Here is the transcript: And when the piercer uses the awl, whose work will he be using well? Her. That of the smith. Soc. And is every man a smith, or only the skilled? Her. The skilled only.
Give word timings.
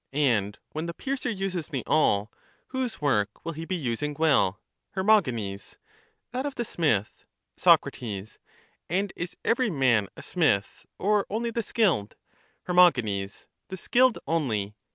And 0.13 0.57
when 0.71 0.87
the 0.87 0.95
piercer 0.95 1.29
uses 1.29 1.67
the 1.67 1.83
awl, 1.85 2.31
whose 2.69 3.01
work 3.03 3.45
will 3.45 3.51
he 3.51 3.65
be 3.65 3.75
using 3.75 4.15
well? 4.17 4.59
Her. 4.93 5.03
That 5.03 5.67
of 6.43 6.55
the 6.55 6.65
smith. 6.65 7.23
Soc. 7.55 7.87
And 8.89 9.13
is 9.15 9.37
every 9.45 9.69
man 9.69 10.07
a 10.17 10.23
smith, 10.23 10.87
or 10.97 11.27
only 11.29 11.51
the 11.51 11.61
skilled? 11.61 12.15
Her. 12.63 12.73
The 12.73 13.77
skilled 13.77 14.17
only. 14.25 14.73